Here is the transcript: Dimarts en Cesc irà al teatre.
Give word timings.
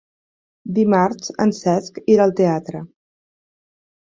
Dimarts 0.77 1.29
en 1.45 1.53
Cesc 1.57 2.01
irà 2.15 2.27
al 2.27 2.33
teatre. 2.43 2.85